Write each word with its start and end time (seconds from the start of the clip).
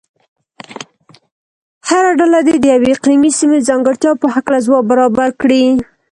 هره 1.89 2.11
ډله 2.19 2.39
دې 2.47 2.55
د 2.59 2.65
یوې 2.75 2.89
اقلیمي 2.95 3.31
سیمې 3.39 3.59
ځانګړتیا 3.69 4.11
په 4.21 4.27
هلکه 4.33 4.63
ځواب 4.65 4.83
برابر 4.91 5.29
کړي. 5.41 5.63